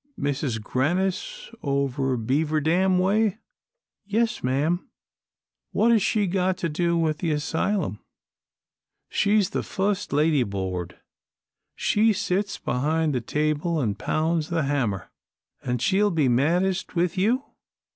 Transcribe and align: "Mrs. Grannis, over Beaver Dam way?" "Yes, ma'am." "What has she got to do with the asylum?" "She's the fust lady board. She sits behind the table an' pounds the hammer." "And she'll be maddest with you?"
"Mrs. 0.19 0.59
Grannis, 0.59 1.51
over 1.61 2.17
Beaver 2.17 2.59
Dam 2.59 2.97
way?" 2.97 3.37
"Yes, 4.03 4.43
ma'am." 4.43 4.89
"What 5.73 5.91
has 5.91 6.01
she 6.01 6.25
got 6.25 6.57
to 6.57 6.69
do 6.69 6.97
with 6.97 7.19
the 7.19 7.29
asylum?" 7.29 7.99
"She's 9.09 9.51
the 9.51 9.61
fust 9.61 10.11
lady 10.11 10.41
board. 10.41 10.97
She 11.75 12.13
sits 12.13 12.57
behind 12.57 13.13
the 13.13 13.21
table 13.21 13.79
an' 13.79 13.93
pounds 13.93 14.49
the 14.49 14.63
hammer." 14.63 15.11
"And 15.61 15.79
she'll 15.79 16.09
be 16.09 16.27
maddest 16.27 16.95
with 16.95 17.15
you?" 17.15 17.43